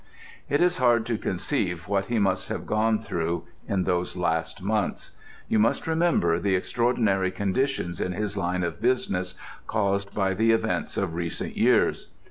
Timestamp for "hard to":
0.79-1.17